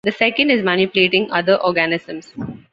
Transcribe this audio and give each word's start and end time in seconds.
The 0.03 0.11
second 0.11 0.49
is 0.49 0.63
manipulating 0.63 1.29
other 1.31 1.57
organisms. 1.57 2.33